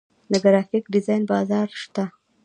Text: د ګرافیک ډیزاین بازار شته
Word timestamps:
د 0.31 0.33
ګرافیک 0.43 0.83
ډیزاین 0.93 1.23
بازار 1.31 1.67
شته 1.81 2.03